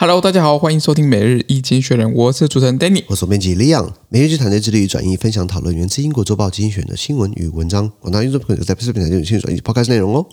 [0.00, 10.24] Hello，大家好，欢迎收听每日一经济学人，我是主持人 Danny，我是编辑 Leon，每日一团队致力于转译、分享、讨论源自英国周报精选的新闻与文章，广大听众朋友在 PressPlay 平台进行转译 Podcast 内容哦。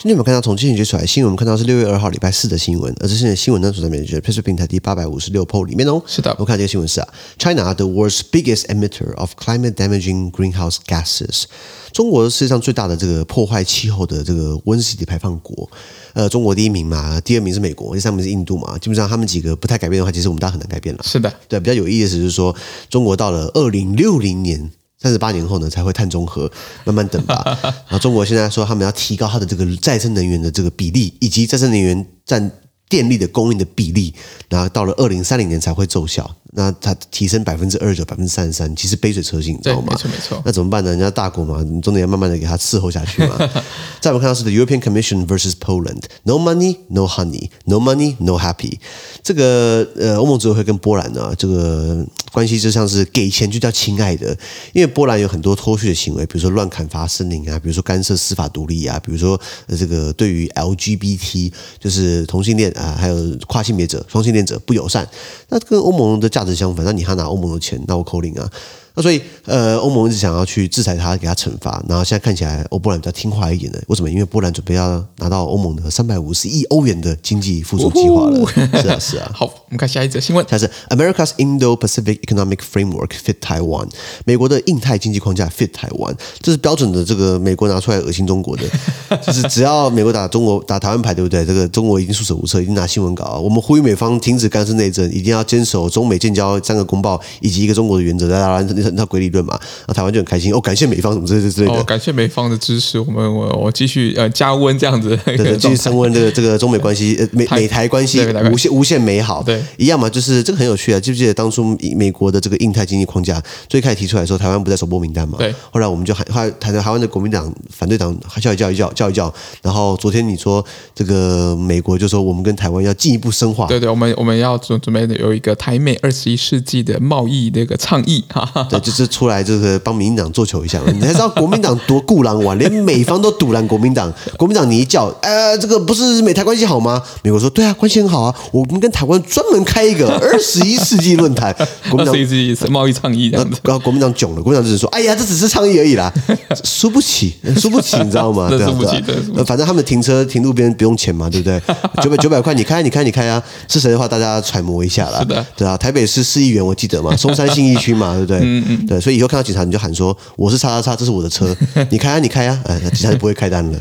[0.00, 6.00] 今天我们看到从精选出来的新闻，我们看到是六月二号礼拜四的新闻，而这些新闻呢，所在美国 PressPlay 平台第八百五十六 PO 里面哦。
[6.06, 11.46] 是的，我看这个新闻是啊，China the world's biggest emitter of climate-damaging greenhouse gases，
[11.90, 15.68] 中国世界上最大的这个破坏气候的这个温室气体排放国。
[16.12, 18.78] 呃，中国第一名嘛，第二名是美国，第三名是印度嘛。
[18.78, 21.02] 基本上他们几个不太改变的话，其实我们大家很难改变了。
[21.02, 22.54] 是的，对，比较有意思的是说，
[22.88, 24.70] 中国到了二零六零年。
[25.00, 26.50] 三十八年后呢，才会碳中和，
[26.84, 27.42] 慢慢等吧。
[27.62, 32.50] 然后中国现在说，他们要提高它的这个再生能源的这个比例，以及再生能源占
[32.88, 34.12] 电力的供应的比例，
[34.48, 36.28] 然后到了二零三零年才会奏效。
[36.52, 39.88] 那它提升百分之二十九、百分之三十三，其实杯水车薪，你知道吗？
[39.90, 40.40] 没错没错。
[40.46, 40.90] 那怎么办呢？
[40.90, 43.36] 人家大国嘛，你总得要慢慢的给他伺候下去嘛。
[44.00, 48.78] 再我们看到是 The European Commission versus Poland，No money, no honey，No money, no happy。
[49.22, 52.04] 这个呃，欧盟执委会跟波兰呢，这个
[52.38, 54.28] 关系就像是给钱就叫亲爱的，
[54.72, 59.38] 因为波兰有很多脱序的行为，比如说乱砍伐森林啊，比如说干涉司法独立啊，比如说
[59.76, 63.16] 这个对于 LGBT 就是同性恋啊，还有
[63.48, 65.04] 跨性别者、双性恋者不友善，
[65.48, 68.48] 那跟欧盟的价值相反，那你还拿欧盟的钱，那我扣零啊。
[68.94, 71.80] 那所以，呃，欧盟一直想要去制裁他，给他惩罚。
[71.88, 73.80] 然后现在看起来，欧波兰比较听话一点的。
[73.86, 74.10] 为什么？
[74.10, 78.44] 因为波兰准备要拿到欧盟的三百五十亿欧元的经济复苏计划了。
[78.82, 79.30] 是啊，是啊。
[79.32, 80.44] 好，我们看下一则新闻。
[80.48, 83.88] 它是 America's Indo-Pacific Economic Framework Fit Taiwan，
[84.24, 88.64] 美国的印太经济框架 Fit Taiwan，这是标准的这个美国拿出来恶心中国的，
[89.24, 91.44] 就是只要美国打中国打台湾牌，对不对？
[91.44, 93.40] 这个中国已经束手无策，已经拿新闻稿。
[93.42, 98.26] 我们呼吁美方停止干涉内政，一定要坚守中美建交三个公报以及一个中国的原则。
[98.28, 98.88] 来来那。
[98.98, 99.56] 那鬼理论嘛，
[99.86, 101.74] 那台湾就很开心哦，感谢美方什么之类之类的。
[101.74, 108.20] 哦，感谢美方的支持，我们我我继续呃加温这样子，对对，继续升温这个这个中美关系呃美美台关系
[108.50, 115.38] 无限无限美好，对，一样嘛，就是这个很有趣啊，记不记得当初美国的这个印太经济框架最开始提出来的时候，台湾不在首播名单嘛？
[115.38, 119.32] 对，后来我们就喊后来台台湾的国民党反对党叫一叫一叫叫一叫，
[119.62, 120.64] 然后昨天你说
[120.94, 129.78] 这个美国就说我们跟台湾要进一步深化，对对，我们我们要准准备有一个台美二十一世纪的贸易那个倡议，哈哈，对，就是出来就是。
[129.84, 134.12] 帮民进党做球一下，你才知道国民党多固狼玩，连美方都赌烂国民党。
[134.36, 137.00] 国民党你一叫，呃，这个不是美台关系好吗？
[137.22, 141.54] 美国说对啊，关系很好啊，我们跟台湾专门开一个二十一世纪论坛。
[141.88, 146.12] 国民党是贸易倡议这样子，然后国民党囧了，国民党只是说，哎呀，这只是倡议而已啦，
[146.64, 148.48] 输不起，输不起，你知道吗？
[148.50, 148.74] 对啊，
[149.06, 151.60] 对啊，反正他们停车停路边不用钱嘛，对不对？
[152.02, 153.42] 九百九百块，你开，你开，你开啊！
[153.68, 155.24] 是谁的话，大家揣摩一下啦。
[155.56, 158.38] 对啊，台北市市议员我记得嘛，松山信义区嘛，对不对？
[158.42, 159.58] 嗯嗯，对，所以以后看到警察。
[159.68, 161.54] 你就喊说我是叉叉叉，这是我的车，
[161.90, 163.78] 你开啊，你开啊，哎，那警察就不会开单了。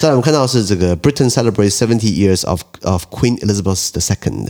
[0.00, 4.48] 再来，我们看到是这个 Britain celebrates seventy years of of Queen Elizabeth the Second，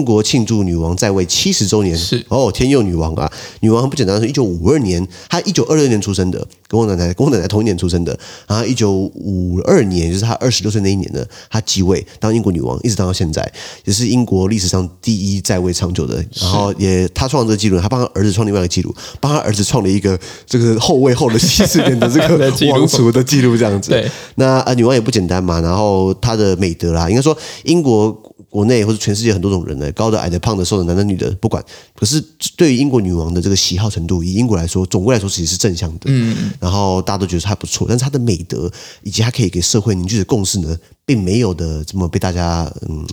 [0.00, 1.94] 英国庆祝女王在位七十周年。
[1.94, 3.30] 是哦，天佑女王啊，
[3.60, 8.18] 女王很不简单，是一九五二年，她一九二六年出生的，跟我奶奶跟我奶奶同一年出生的。
[8.46, 13.52] 然后一九五二年，就是她二十六岁那一年呢，她继位当英国女王，一直当到现在，
[13.84, 16.24] 也是英国历史上第一在位长久的。
[16.40, 20.18] 然后也她创了这个记录，她帮她儿子创另外一个记录，帮她儿子创了一个。
[20.46, 28.10] 这个后位后的七十年的这个 王储的记录这样子，对，那啊女王也不简单嘛，然后她的美德啦，应该说英国
[28.50, 31.64] 国内或者全世界很多种人呢，高的、矮的、胖的、瘦的、男的、女的，不管。
[31.94, 32.20] 可是
[32.56, 36.00] 对于英国女王的这个喜好程度，以英国来说，总归来说其实是正向的。
[36.06, 38.70] 嗯，然后大家都觉得她不错，但是她的美德
[39.02, 40.76] 以及她可以给社会凝聚的共识呢，
[41.10, 43.04] 并没有的这么被大家嗯。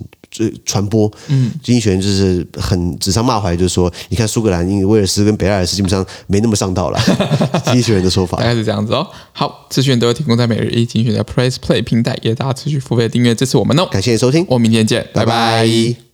[0.65, 6.99] 传播，嗯，经济学人就是很指桑骂槐，就是说，你看苏格兰、英、威尔斯跟北爱尔斯基本上没那么上道了。
[7.65, 9.07] 经济学人的说法大概是这样子哦。
[9.31, 13.87] 好，资讯都有提供在每日一经济学人的 Press Play 平台，也大家持续付费订阅支持我们哦。
[13.89, 15.63] 感谢收听，我们明天见，拜拜。
[15.63, 16.06] 拜拜。